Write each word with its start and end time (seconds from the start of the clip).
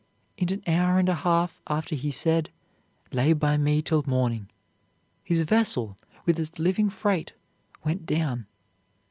In 0.35 0.51
an 0.51 0.63
hour 0.65 0.97
and 0.97 1.07
a 1.07 1.13
half 1.13 1.61
after 1.67 1.93
he 1.93 2.09
said, 2.09 2.49
'Lay 3.11 3.33
by 3.33 3.55
me 3.55 3.83
till 3.83 4.03
morning,' 4.07 4.49
his 5.23 5.41
vessel, 5.41 5.95
with 6.25 6.39
its 6.39 6.57
living 6.57 6.89
freight, 6.89 7.33
went 7.85 8.07
down. 8.07 8.47